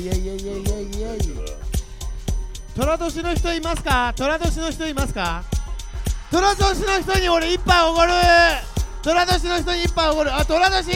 [0.00, 1.20] イエイイエイイエイイエイエイエイ
[2.74, 5.42] 虎年の人いますか虎年の人いますか
[6.30, 8.12] 虎年の人に俺一杯おごる
[9.02, 10.90] 虎年の人に一杯おごるあ虎年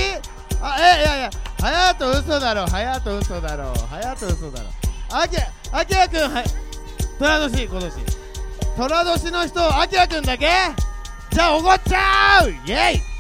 [0.63, 4.69] あえいやいやはやと嘘だろはやと嘘だろはやと嘘だろ
[5.11, 5.37] あき
[5.73, 6.45] あきらくんはい
[7.19, 7.93] 虎年今年
[8.77, 10.47] 虎年の人あきらくんだけ
[11.31, 13.14] じゃあおごっちゃうイエイ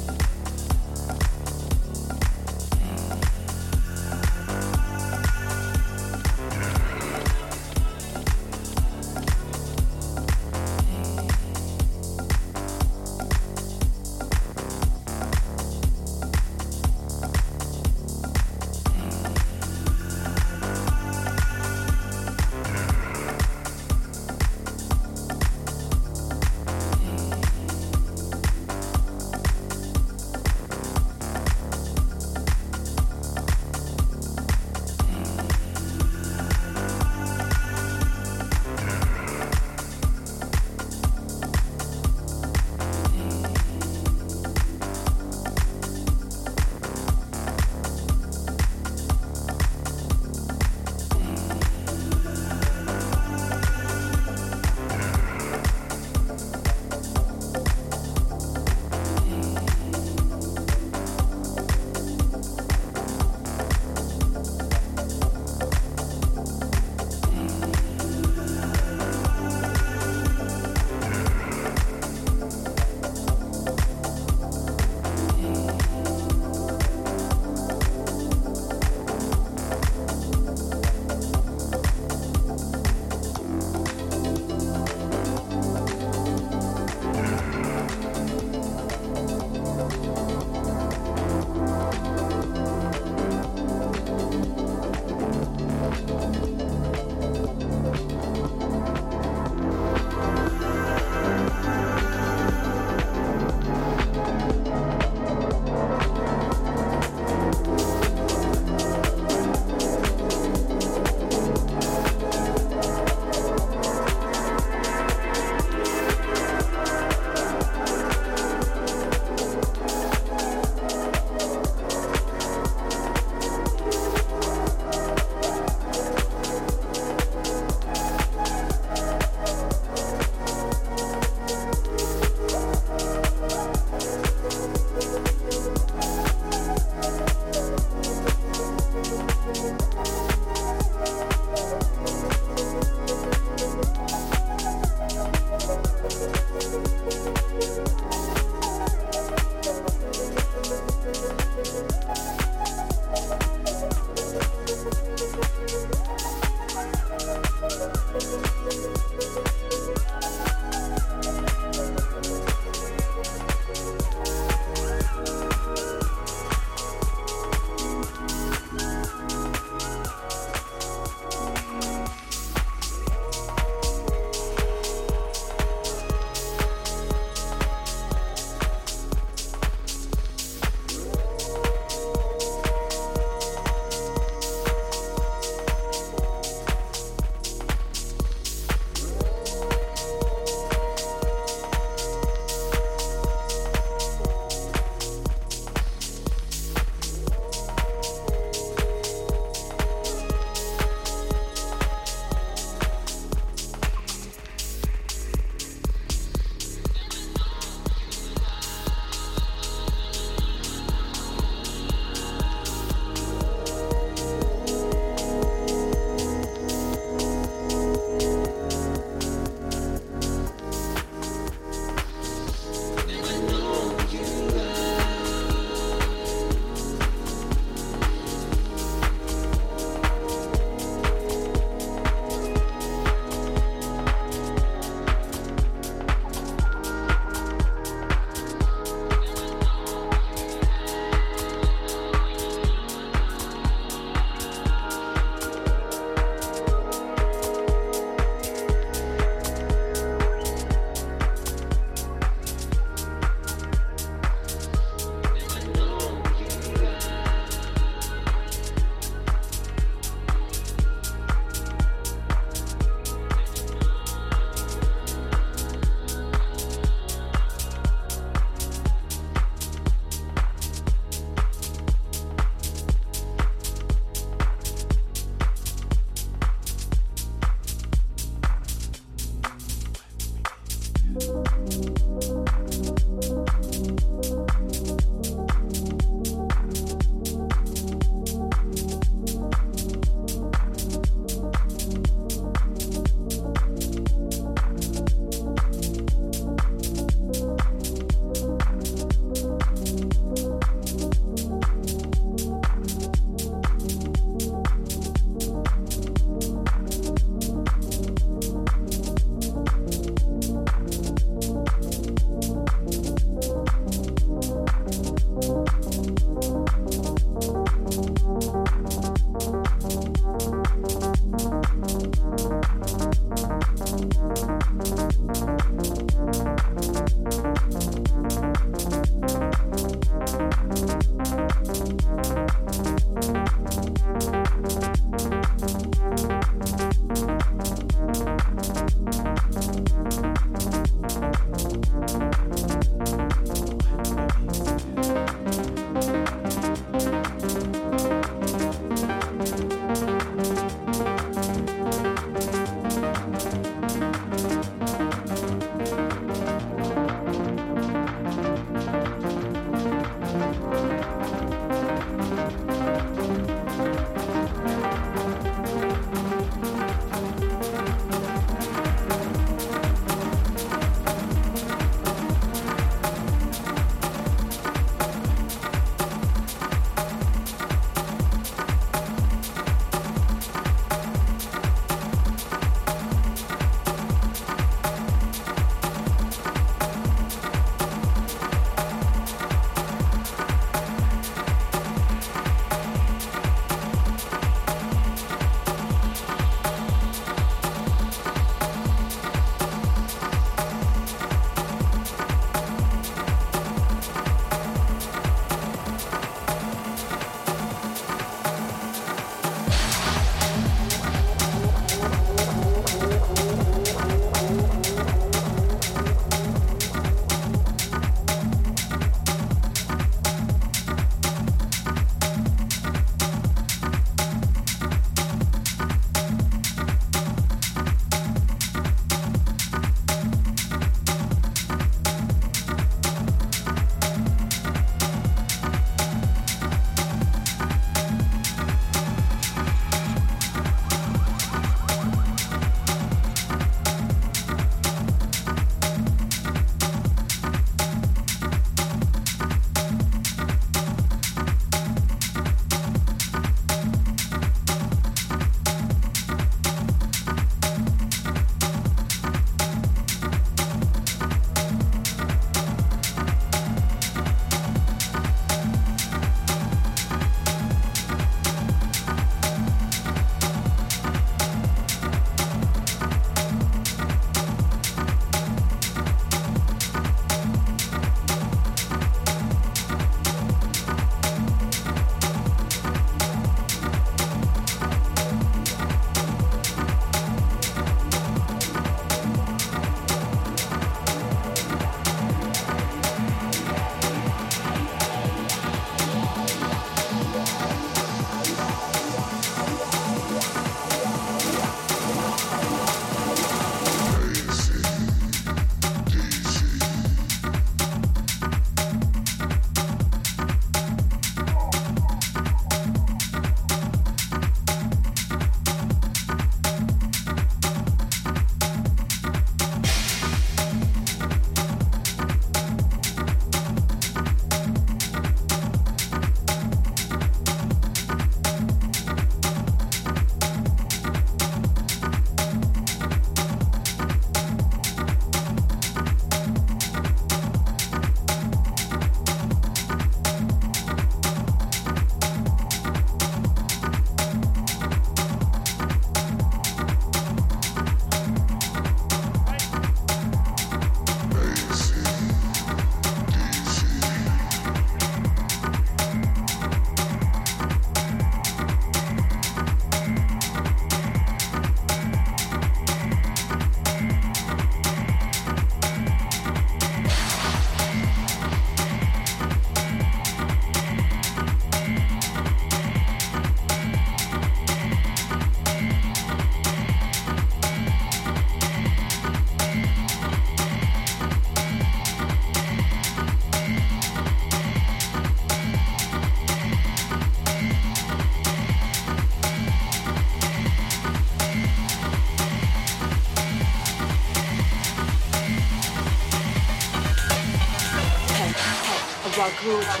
[599.63, 600.00] そう。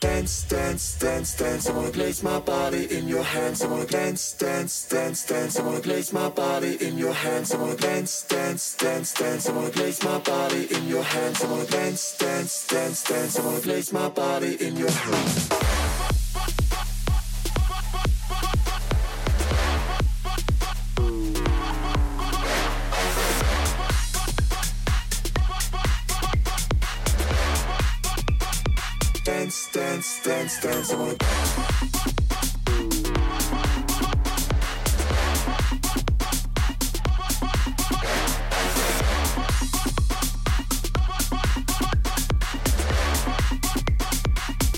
[0.00, 1.68] Dance, dance, dance, dance.
[1.68, 3.62] I wanna place my body in your hands.
[3.62, 5.58] I wanna dance, dance, dance, dance.
[5.58, 7.52] I wanna place my body in your hands.
[7.52, 9.48] I wanna dance, dance, dance, dance.
[9.48, 11.42] I wanna place my body in your hands.
[11.44, 13.38] I wanna dance, dance, dance, dance.
[13.38, 15.77] I wanna place my body in your hands.
[30.48, 30.92] Dance, dance.
[30.92, 31.16] I wanna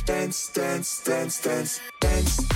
[0.06, 1.80] dance, dance, dance, dance, dance.
[2.00, 2.49] Dance.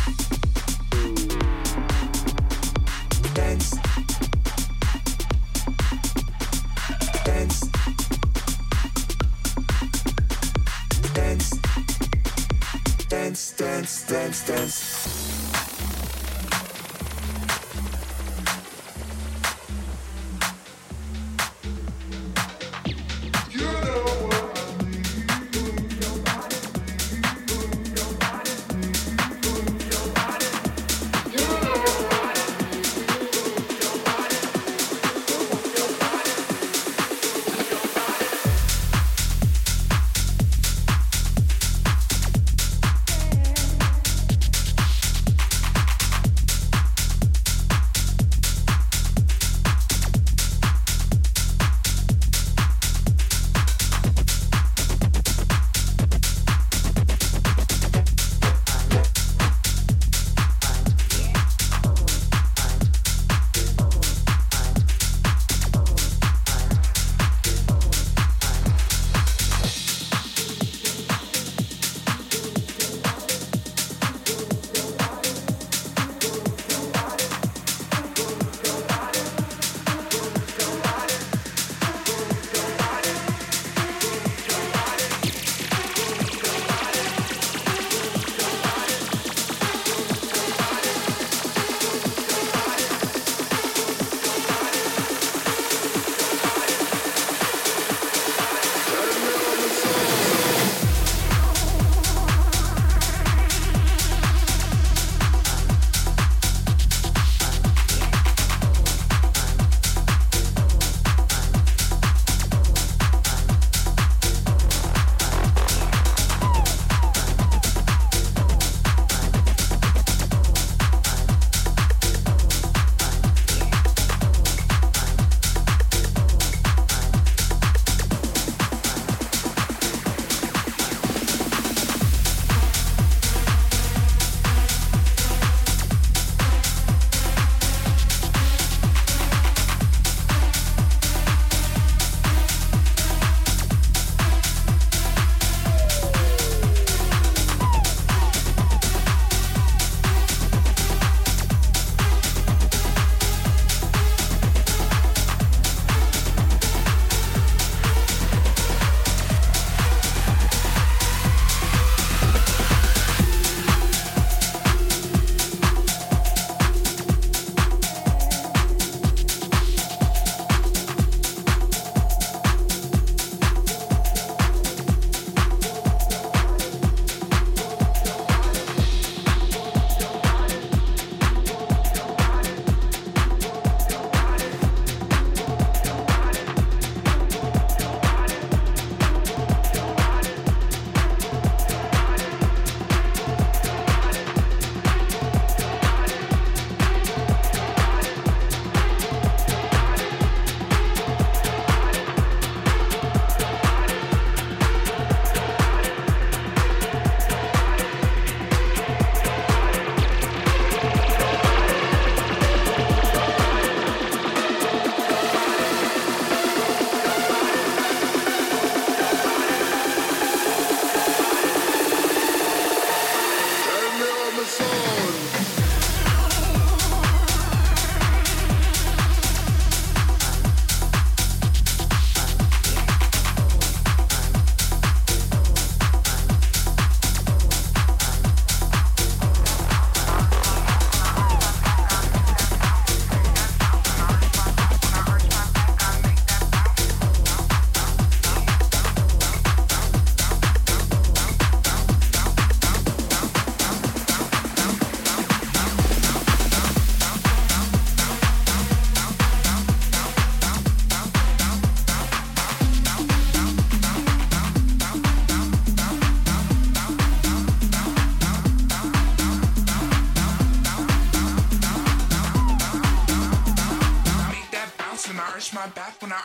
[14.34, 14.93] Dance, dance,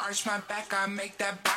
[0.09, 1.48] arch my back, I make that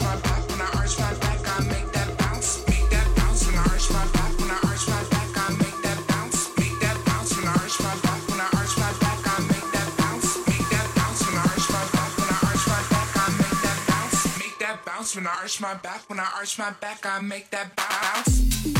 [0.00, 2.66] When I arch my back, I make that bounce.
[2.66, 6.00] Meet that bounce and arch my back when I arch my back, I make that
[6.08, 6.56] bounce.
[6.56, 9.90] Meet that bounce and arch my back when I arch my back, I make that
[9.98, 10.36] bounce.
[10.48, 13.80] Meet that bounce and arch my back when I arch my back, I make that
[13.88, 14.38] bounce.
[14.38, 17.76] Meet that bounce and arch my back, when I arch my back, I make that
[17.76, 18.79] bounce.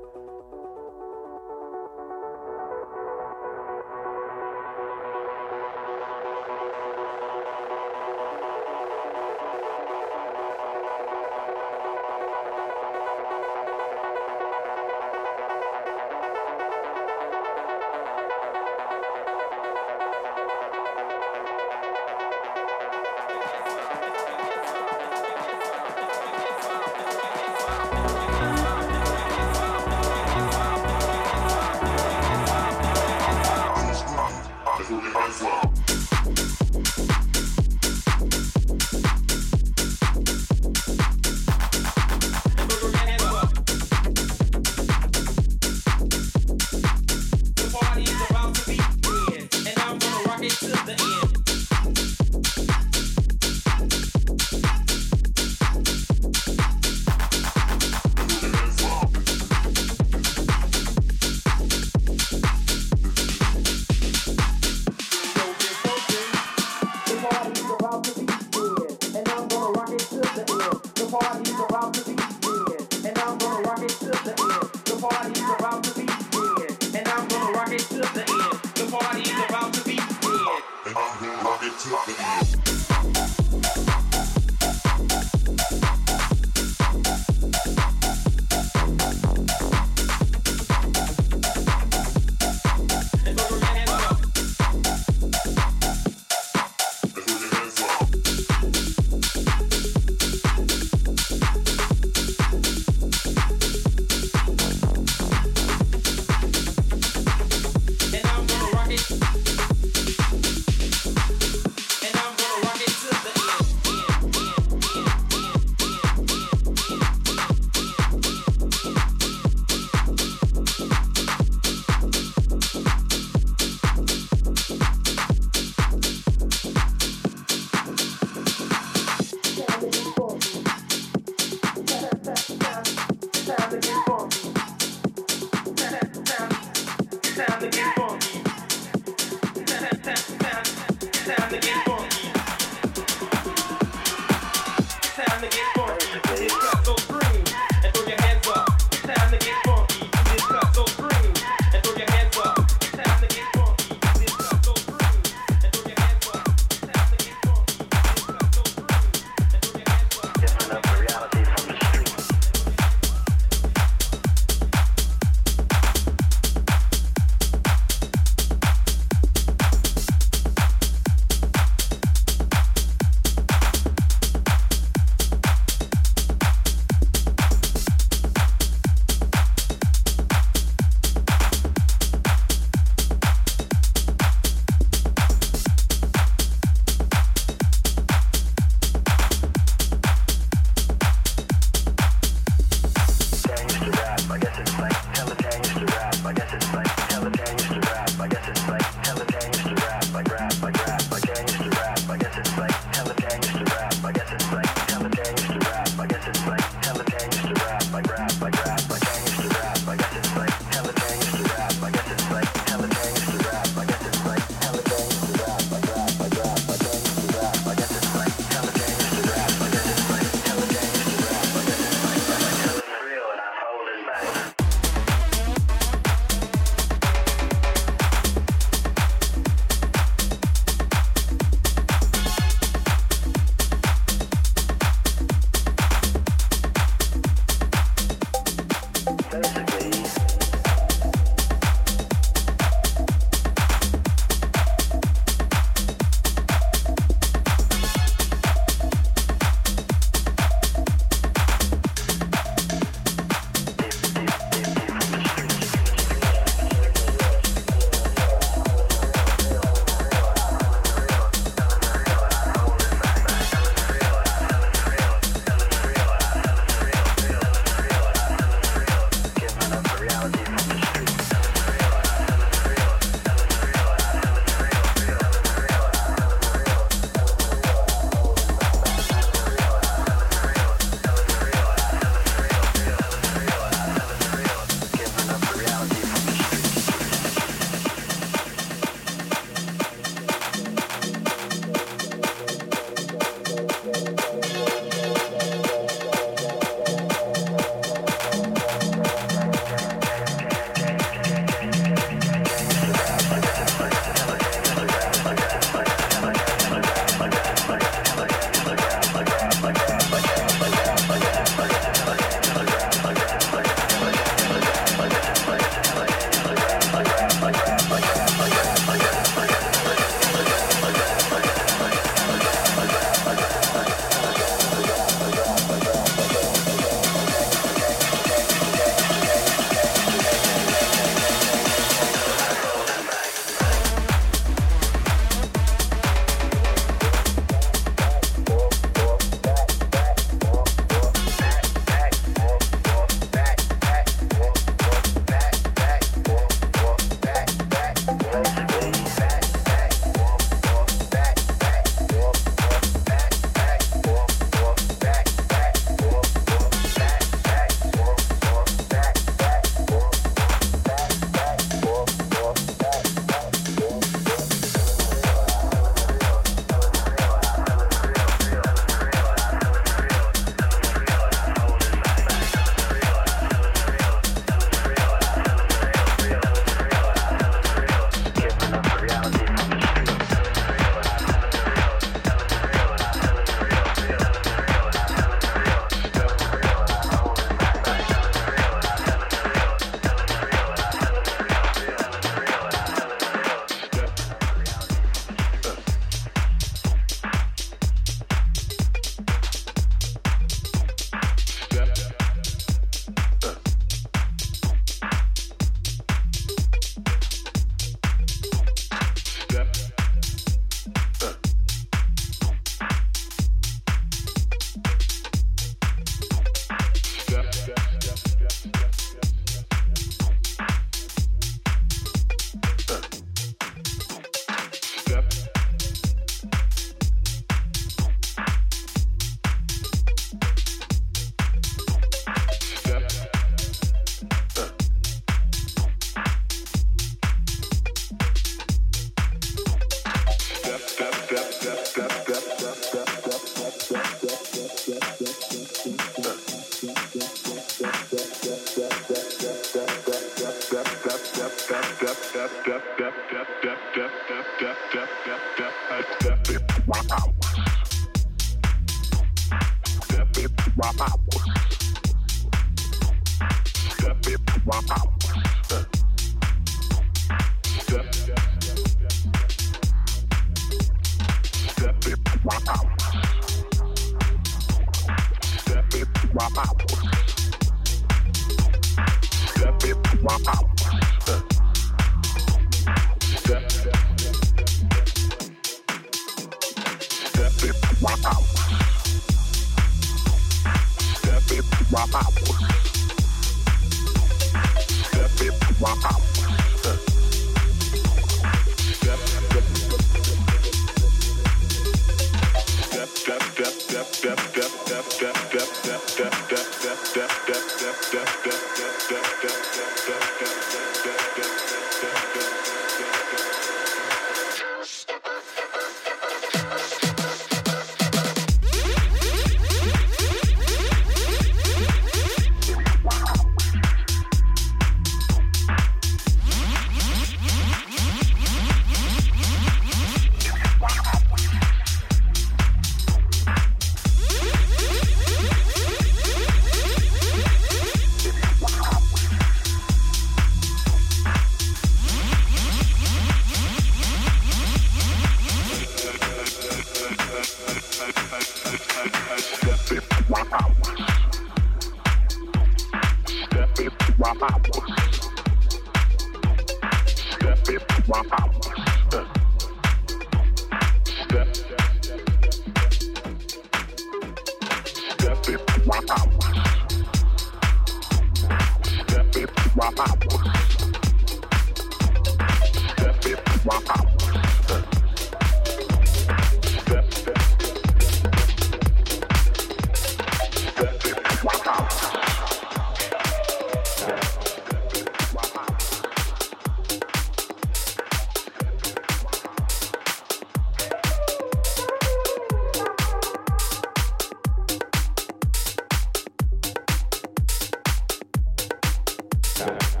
[599.61, 600.00] Style.